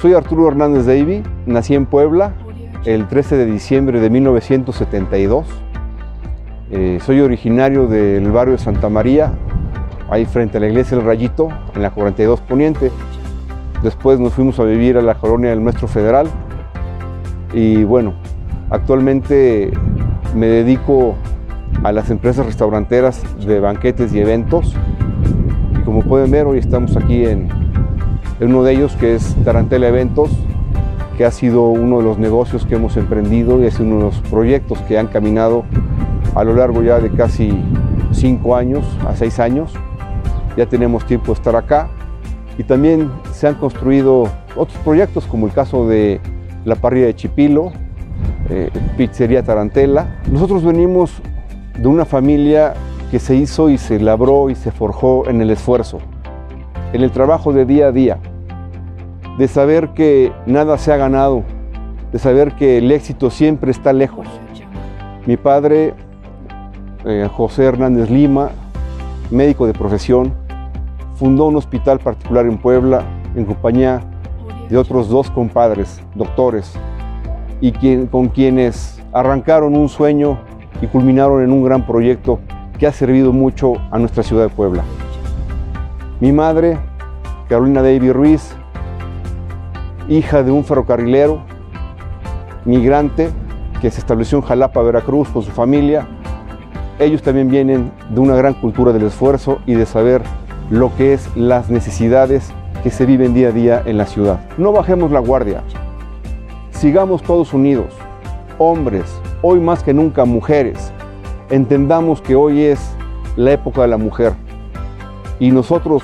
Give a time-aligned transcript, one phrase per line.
[0.00, 2.32] Soy Arturo Hernández Davy, nací en Puebla
[2.86, 5.46] el 13 de diciembre de 1972.
[6.70, 9.34] Eh, soy originario del barrio de Santa María,
[10.08, 12.90] ahí frente a la iglesia del Rayito, en la 42 Poniente.
[13.82, 16.28] Después nos fuimos a vivir a la colonia del Maestro Federal
[17.52, 18.14] y bueno,
[18.70, 19.70] actualmente
[20.34, 21.14] me dedico
[21.82, 24.74] a las empresas restauranteras de banquetes y eventos.
[25.78, 27.59] Y como pueden ver, hoy estamos aquí en
[28.40, 30.30] uno de ellos que es Tarantela Eventos,
[31.16, 34.20] que ha sido uno de los negocios que hemos emprendido y es uno de los
[34.22, 35.64] proyectos que han caminado
[36.34, 37.52] a lo largo ya de casi
[38.12, 39.74] cinco años a seis años.
[40.56, 41.88] Ya tenemos tiempo de estar acá
[42.56, 46.20] y también se han construido otros proyectos como el caso de
[46.64, 47.72] la parrilla de Chipilo,
[48.48, 50.20] eh, Pizzería Tarantela.
[50.30, 51.20] Nosotros venimos
[51.78, 52.74] de una familia
[53.10, 55.98] que se hizo y se labró y se forjó en el esfuerzo,
[56.92, 58.18] en el trabajo de día a día,
[59.38, 61.42] de saber que nada se ha ganado,
[62.12, 64.26] de saber que el éxito siempre está lejos.
[65.26, 65.94] Mi padre,
[67.04, 68.50] eh, José Hernández Lima,
[69.30, 70.34] médico de profesión,
[71.14, 73.02] fundó un hospital particular en Puebla
[73.34, 74.00] en compañía
[74.68, 76.72] de otros dos compadres, doctores,
[77.60, 77.72] y
[78.06, 80.38] con quienes arrancaron un sueño
[80.80, 82.40] y culminaron en un gran proyecto
[82.78, 84.82] que ha servido mucho a nuestra ciudad de Puebla.
[86.20, 86.78] Mi madre,
[87.48, 88.56] Carolina David Ruiz,
[90.10, 91.40] hija de un ferrocarrilero,
[92.64, 93.30] migrante,
[93.80, 96.06] que se estableció en Jalapa, Veracruz, con su familia.
[96.98, 100.22] Ellos también vienen de una gran cultura del esfuerzo y de saber
[100.68, 102.52] lo que es las necesidades
[102.82, 104.40] que se viven día a día en la ciudad.
[104.58, 105.62] No bajemos la guardia,
[106.72, 107.94] sigamos todos unidos,
[108.58, 109.04] hombres,
[109.42, 110.92] hoy más que nunca mujeres,
[111.50, 112.80] entendamos que hoy es
[113.36, 114.32] la época de la mujer
[115.38, 116.02] y nosotros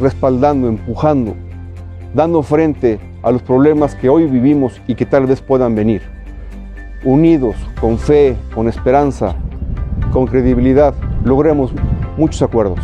[0.00, 1.34] respaldando, empujando,
[2.14, 6.02] dando frente a los problemas que hoy vivimos y que tal vez puedan venir.
[7.04, 9.34] Unidos, con fe, con esperanza,
[10.12, 10.94] con credibilidad,
[11.24, 11.72] logremos
[12.16, 12.80] muchos acuerdos.